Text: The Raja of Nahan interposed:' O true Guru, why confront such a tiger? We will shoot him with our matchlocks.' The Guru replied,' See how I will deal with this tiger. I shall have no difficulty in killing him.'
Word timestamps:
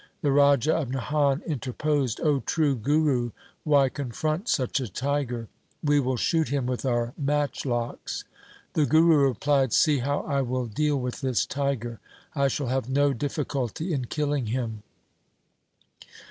The 0.23 0.31
Raja 0.31 0.75
of 0.75 0.89
Nahan 0.89 1.43
interposed:' 1.45 2.19
O 2.23 2.39
true 2.39 2.75
Guru, 2.75 3.29
why 3.63 3.87
confront 3.87 4.49
such 4.49 4.79
a 4.79 4.87
tiger? 4.87 5.47
We 5.83 5.99
will 5.99 6.17
shoot 6.17 6.49
him 6.49 6.65
with 6.65 6.85
our 6.85 7.13
matchlocks.' 7.23 8.23
The 8.73 8.87
Guru 8.87 9.27
replied,' 9.27 9.73
See 9.73 9.99
how 9.99 10.21
I 10.21 10.41
will 10.41 10.65
deal 10.65 10.99
with 10.99 11.21
this 11.21 11.45
tiger. 11.45 11.99
I 12.33 12.47
shall 12.47 12.65
have 12.65 12.89
no 12.89 13.13
difficulty 13.13 13.93
in 13.93 14.05
killing 14.05 14.47
him.' 14.47 14.81